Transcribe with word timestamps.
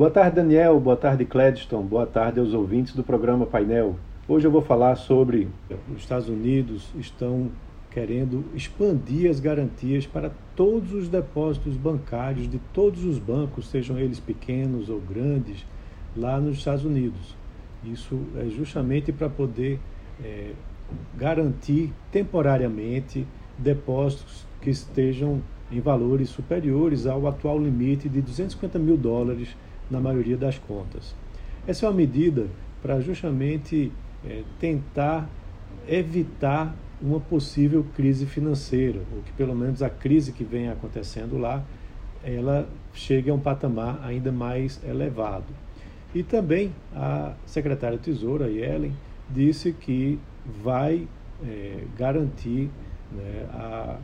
Boa 0.00 0.10
tarde, 0.10 0.36
Daniel. 0.36 0.80
Boa 0.80 0.96
tarde, 0.96 1.26
Cledston. 1.26 1.82
Boa 1.82 2.06
tarde 2.06 2.40
aos 2.40 2.54
ouvintes 2.54 2.94
do 2.94 3.04
programa 3.04 3.44
Painel. 3.44 3.96
Hoje 4.26 4.46
eu 4.46 4.50
vou 4.50 4.62
falar 4.62 4.96
sobre 4.96 5.46
os 5.94 6.00
Estados 6.00 6.26
Unidos 6.26 6.90
estão 6.98 7.50
querendo 7.90 8.42
expandir 8.54 9.30
as 9.30 9.38
garantias 9.38 10.06
para 10.06 10.32
todos 10.56 10.94
os 10.94 11.06
depósitos 11.06 11.76
bancários 11.76 12.48
de 12.48 12.58
todos 12.72 13.04
os 13.04 13.18
bancos, 13.18 13.68
sejam 13.68 13.98
eles 13.98 14.18
pequenos 14.18 14.88
ou 14.88 14.98
grandes, 15.00 15.66
lá 16.16 16.40
nos 16.40 16.56
Estados 16.56 16.86
Unidos. 16.86 17.36
Isso 17.84 18.18
é 18.38 18.48
justamente 18.48 19.12
para 19.12 19.28
poder 19.28 19.78
é, 20.24 20.52
garantir 21.14 21.92
temporariamente 22.10 23.26
depósitos 23.58 24.46
que 24.62 24.70
estejam 24.70 25.42
em 25.70 25.78
valores 25.78 26.30
superiores 26.30 27.06
ao 27.06 27.28
atual 27.28 27.58
limite 27.58 28.08
de 28.08 28.22
250 28.22 28.78
mil 28.78 28.96
dólares 28.96 29.54
na 29.90 30.00
maioria 30.00 30.36
das 30.36 30.58
contas. 30.58 31.14
Essa 31.66 31.86
é 31.86 31.88
uma 31.88 31.94
medida 31.94 32.46
para 32.82 33.00
justamente 33.00 33.92
é, 34.24 34.42
tentar 34.58 35.28
evitar 35.88 36.74
uma 37.00 37.18
possível 37.18 37.84
crise 37.96 38.26
financeira, 38.26 39.00
ou 39.14 39.22
que 39.22 39.32
pelo 39.32 39.54
menos 39.54 39.82
a 39.82 39.88
crise 39.88 40.32
que 40.32 40.44
vem 40.44 40.68
acontecendo 40.68 41.38
lá, 41.38 41.64
ela 42.22 42.68
chegue 42.92 43.30
a 43.30 43.34
um 43.34 43.38
patamar 43.38 44.00
ainda 44.04 44.30
mais 44.30 44.80
elevado. 44.84 45.46
E 46.14 46.22
também 46.22 46.72
a 46.94 47.34
secretária 47.46 47.96
Tesoura, 47.96 48.50
Yellen, 48.50 48.92
disse 49.28 49.72
que 49.72 50.18
vai 50.62 51.06
é, 51.42 51.84
garantir 51.96 52.68
né, 53.12 53.46
a, 53.52 53.96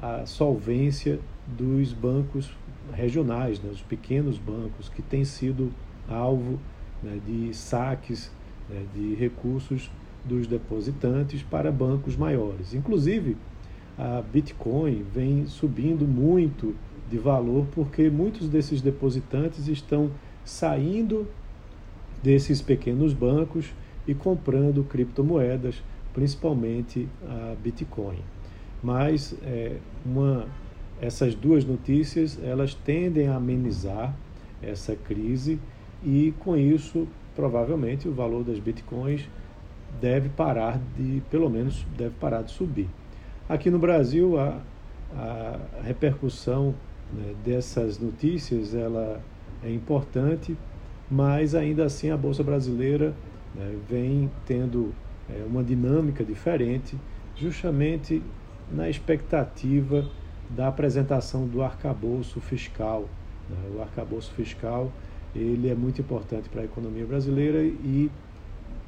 a 0.00 0.26
solvência 0.26 1.18
dos 1.46 1.92
bancos 1.92 2.50
regionais, 2.92 3.60
né, 3.60 3.70
os 3.70 3.82
pequenos 3.82 4.38
bancos 4.38 4.88
que 4.88 5.02
têm 5.02 5.24
sido 5.24 5.72
alvo 6.08 6.58
né, 7.02 7.18
de 7.26 7.54
saques 7.54 8.30
né, 8.68 8.84
de 8.94 9.14
recursos 9.14 9.90
dos 10.24 10.46
depositantes 10.46 11.42
para 11.42 11.70
bancos 11.70 12.16
maiores. 12.16 12.74
Inclusive, 12.74 13.36
a 13.98 14.22
Bitcoin 14.22 15.04
vem 15.14 15.46
subindo 15.46 16.06
muito 16.06 16.74
de 17.10 17.18
valor 17.18 17.66
porque 17.72 18.08
muitos 18.10 18.48
desses 18.48 18.80
depositantes 18.80 19.68
estão 19.68 20.10
saindo 20.44 21.26
desses 22.22 22.60
pequenos 22.60 23.12
bancos 23.12 23.72
e 24.06 24.14
comprando 24.14 24.82
criptomoedas, 24.84 25.82
principalmente 26.12 27.08
a 27.26 27.54
Bitcoin. 27.62 28.18
Mas 28.84 29.34
é, 29.42 29.78
uma 30.04 30.46
essas 31.00 31.34
duas 31.34 31.64
notícias 31.64 32.38
elas 32.42 32.74
tendem 32.74 33.28
a 33.28 33.36
amenizar 33.36 34.14
essa 34.62 34.94
crise 34.94 35.58
e 36.04 36.32
com 36.40 36.56
isso 36.56 37.08
provavelmente 37.34 38.06
o 38.06 38.12
valor 38.12 38.44
das 38.44 38.58
bitcoins 38.58 39.28
deve 40.00 40.28
parar 40.28 40.78
de 40.96 41.22
pelo 41.30 41.48
menos 41.50 41.84
deve 41.96 42.14
parar 42.20 42.42
de 42.42 42.52
subir. 42.52 42.88
Aqui 43.48 43.70
no 43.70 43.78
Brasil 43.78 44.38
a, 44.38 44.60
a 45.16 45.58
repercussão 45.82 46.74
né, 47.12 47.34
dessas 47.44 47.98
notícias 47.98 48.74
ela 48.74 49.20
é 49.62 49.72
importante 49.72 50.56
mas 51.10 51.54
ainda 51.54 51.84
assim 51.84 52.10
a 52.10 52.16
bolsa 52.16 52.42
brasileira 52.42 53.14
né, 53.54 53.76
vem 53.88 54.30
tendo 54.46 54.94
é, 55.28 55.42
uma 55.44 55.62
dinâmica 55.62 56.22
diferente 56.22 56.96
justamente 57.36 58.22
na 58.70 58.88
expectativa 58.88 60.08
da 60.50 60.68
apresentação 60.68 61.46
do 61.46 61.62
arcabouço 61.62 62.40
fiscal. 62.40 63.08
Né? 63.48 63.56
O 63.76 63.82
arcabouço 63.82 64.32
fiscal 64.32 64.90
ele 65.34 65.68
é 65.68 65.74
muito 65.74 66.00
importante 66.00 66.48
para 66.48 66.62
a 66.62 66.64
economia 66.64 67.04
brasileira 67.04 67.62
e 67.62 68.10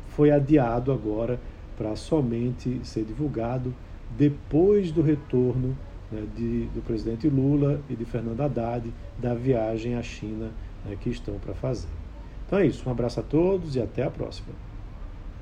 foi 0.09 0.31
adiado 0.31 0.93
agora 0.93 1.41
para 1.77 1.95
somente 1.97 2.81
ser 2.85 3.05
divulgado 3.05 3.75
depois 4.17 4.93
do 4.93 5.03
retorno 5.03 5.77
né, 6.11 6.25
de, 6.37 6.67
do 6.67 6.83
presidente 6.83 7.29
Lula 7.29 7.81
e 7.91 7.95
de 7.95 8.05
Fernando 8.05 8.41
Haddad 8.41 8.93
da 9.19 9.35
viagem 9.35 9.97
à 9.97 10.03
China 10.03 10.53
né, 10.85 10.97
que 11.01 11.11
estão 11.11 11.39
para 11.39 11.55
fazer. 11.55 11.89
Então 12.47 12.61
é 12.61 12.67
isso, 12.67 12.89
um 12.89 12.93
abraço 12.93 13.19
a 13.19 13.23
todos 13.23 13.75
e 13.75 13.81
até 13.81 14.05
a 14.05 14.11
próxima. 14.11 14.55